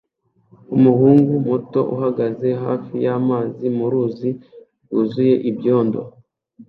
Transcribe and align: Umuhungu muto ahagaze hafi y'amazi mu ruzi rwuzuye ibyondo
Umuhungu 0.75 1.31
muto 1.47 1.81
ahagaze 1.95 2.47
hafi 2.63 2.93
y'amazi 3.05 3.65
mu 3.77 3.85
ruzi 3.91 4.29
rwuzuye 4.83 5.35
ibyondo 5.49 5.99